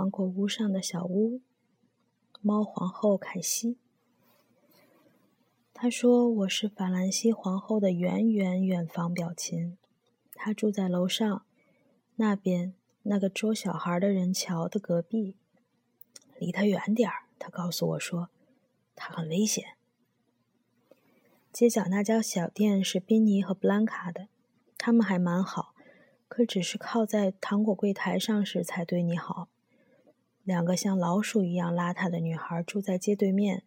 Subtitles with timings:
[0.00, 1.42] 芒果屋上的小屋。
[2.40, 3.76] 猫皇后凯西。
[5.74, 9.76] 她说：“我是法兰西皇后的远远远房表亲，
[10.32, 11.44] 她住在楼上
[12.16, 15.36] 那边那个捉小孩的人桥的隔壁。
[16.38, 18.30] 离他远点儿。”她告诉我说
[18.96, 19.76] ：“他很危险。”
[21.52, 24.28] 街角那家小店是宾尼和布兰卡的，
[24.78, 25.74] 他们还蛮好，
[26.26, 29.50] 可只是靠在糖果柜台上时才对你好。
[30.44, 33.64] 两个像老鼠一样邋遢的女孩住在街对面。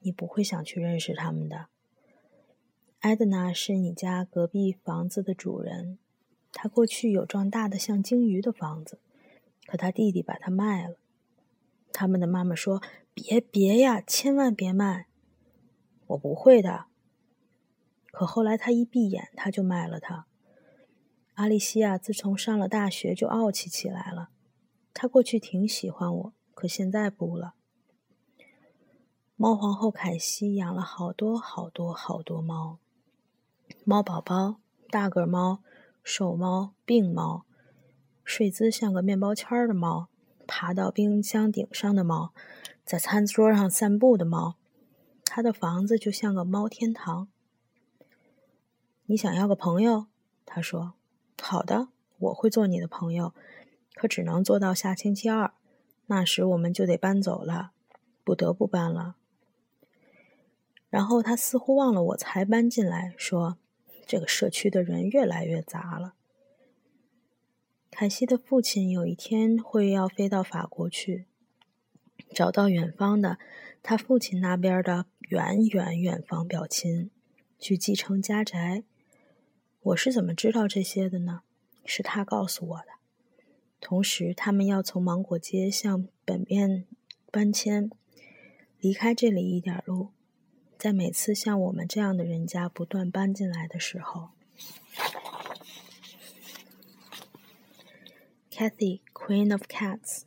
[0.00, 1.66] 你不会想去认识他们的。
[3.00, 5.98] 艾德娜是你家隔壁房子的主人，
[6.52, 9.00] 她过去有幢大的像鲸鱼的房子，
[9.66, 10.96] 可她弟弟把它卖了。
[11.92, 12.82] 他们的妈妈说
[13.14, 15.06] ：“别别呀，千万别卖！”
[16.08, 16.86] 我不会的。
[18.12, 20.26] 可后来他一闭眼，他就卖了它。
[21.34, 24.30] 阿丽西亚自从上了大学就傲气起来了。
[24.98, 27.52] 他过去挺喜欢我，可现在不了。
[29.36, 32.78] 猫皇后凯西养了好多好多好多猫，
[33.84, 34.56] 猫宝宝、
[34.88, 35.62] 大个猫、
[36.02, 37.44] 瘦猫、病猫，
[38.24, 40.08] 睡姿像个面包圈的猫，
[40.46, 42.32] 爬到冰箱顶上的猫，
[42.82, 44.56] 在餐桌上散步的猫，
[45.26, 47.28] 他的房子就像个猫天堂。
[49.04, 50.06] 你想要个朋友？
[50.46, 50.94] 他说
[51.42, 53.34] ：“好的，我会做你的朋友，
[53.96, 55.54] 可只能做到下星期二，
[56.06, 57.72] 那时我们就得搬走了，
[58.22, 59.16] 不得不搬了。”
[60.90, 63.56] 然后他似乎忘了我才搬进来，说
[64.06, 66.14] ：“这个社区的人越来越杂了。”
[67.90, 71.24] 凯西的父亲有一天会要飞到法国去，
[72.34, 73.38] 找到远方的
[73.82, 77.10] 他父亲那边的远远远房表亲，
[77.58, 78.84] 去继承家宅。
[79.80, 81.40] 我是怎么知道这些的呢？
[81.86, 82.95] 是他告诉我的。
[83.86, 86.86] 同时他们要从芒果街向北面
[87.30, 87.88] 搬迁，
[88.80, 90.08] 离开这里一点路。
[90.76, 94.30] 在每次像我们这样的人家不断搬进来的时候
[98.50, 100.22] ，Cathy, Queen of Cats,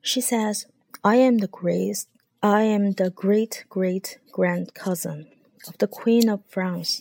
[0.00, 0.66] she says,
[1.00, 2.04] "I am the great,
[2.38, 5.26] I am the great great grand cousin
[5.66, 7.00] of the Queen of France.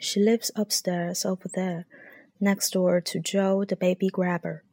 [0.00, 1.84] She lives upstairs over there
[2.40, 4.64] next door to Joe the baby grabber.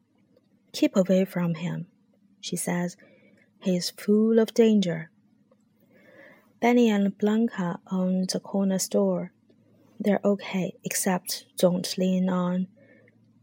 [0.72, 1.86] Keep away from him,"
[2.40, 2.96] she says.
[3.62, 5.10] "He is full of danger."
[6.60, 9.32] Benny and Blanca own the corner store.
[10.00, 12.68] They're okay, except don't lean on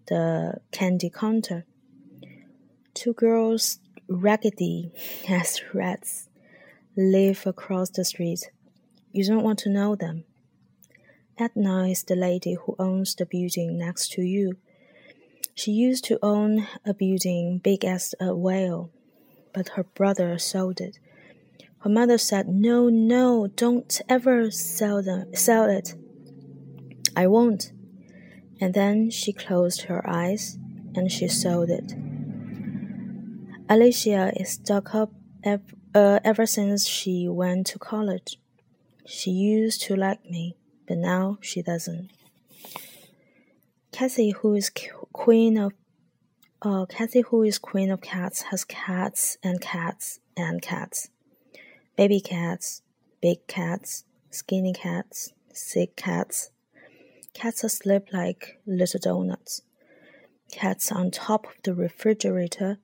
[0.07, 1.65] the candy counter.
[2.93, 4.91] Two girls, raggedy
[5.29, 6.29] as rats,
[6.97, 8.51] live across the street.
[9.11, 10.25] You don't want to know them.
[11.37, 14.57] Edna is the lady who owns the building next to you.
[15.55, 18.91] She used to own a building big as a whale,
[19.53, 20.99] but her brother sold it
[21.81, 25.95] her mother said, No, no, don't ever sell them sell it.
[27.15, 27.71] I won't.
[28.59, 30.59] And then she closed her eyes
[30.95, 31.95] and she sold it.
[33.67, 35.11] Alicia is stuck up
[35.43, 38.37] uh, ever since she went to college.
[39.07, 42.09] She used to like me, but now she doesn't.
[43.91, 44.71] Cathy, who is
[45.13, 45.73] queen of
[46.61, 51.09] uh, Cathy, who is queen of cats, has cats and cats and cats
[52.01, 52.81] baby cats,
[53.21, 56.49] big cats, skinny cats, sick cats,
[57.33, 59.61] cats asleep like little donuts,
[60.51, 62.79] cats on top of the refrigerator,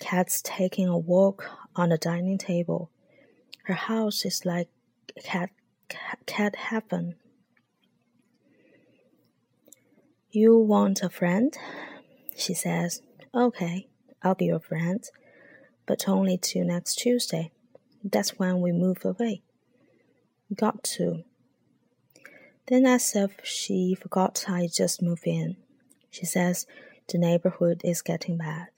[0.00, 2.90] cats taking a walk on the dining table.
[3.64, 4.68] Her house is like
[5.16, 5.50] a cat,
[6.26, 7.16] cat happen.
[10.30, 11.56] You want a friend?
[12.36, 13.02] She says,
[13.34, 13.88] Okay,
[14.22, 15.04] I'll be your friend,
[15.86, 17.52] but only till next Tuesday.
[18.02, 19.42] That's when we move away.
[20.54, 21.24] Got to.
[22.66, 25.56] Then, as if she forgot I just moved in,
[26.10, 26.66] she says
[27.08, 28.68] the neighborhood is getting bad.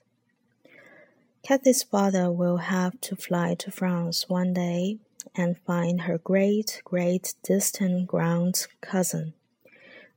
[1.43, 4.99] Cathy's father will have to fly to France one day
[5.35, 9.33] and find her great, great distant grand cousin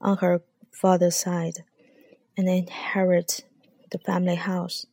[0.01, 1.65] on her father's side
[2.37, 3.45] and inherit
[3.91, 4.87] the family house.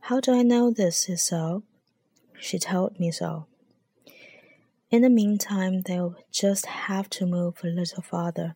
[0.00, 1.62] How do I know this is so?
[2.40, 3.46] She told me so.
[4.90, 8.54] In the meantime, they'll just have to move a little farther,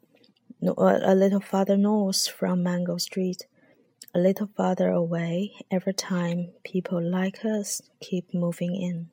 [0.63, 3.47] a little farther north from Mango Street,
[4.15, 9.11] a little farther away every time people like us keep moving in.